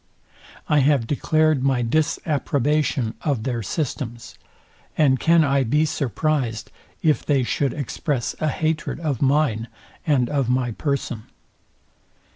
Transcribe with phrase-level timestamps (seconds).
[0.67, 4.33] I have declared my disapprobation of their systems;
[4.97, 6.71] and can I be surprized,
[7.03, 9.67] if they should express a hatred of mine
[10.03, 11.25] and of my person?